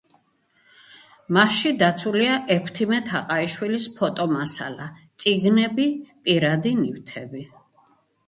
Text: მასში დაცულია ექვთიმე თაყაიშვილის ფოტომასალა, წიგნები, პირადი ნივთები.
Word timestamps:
მასში 1.37 1.73
დაცულია 1.81 2.37
ექვთიმე 2.55 3.01
თაყაიშვილის 3.09 3.85
ფოტომასალა, 3.99 4.87
წიგნები, 5.25 5.87
პირადი 6.29 6.75
ნივთები. 6.81 7.45